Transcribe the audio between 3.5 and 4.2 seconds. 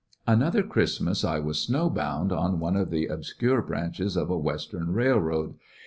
branches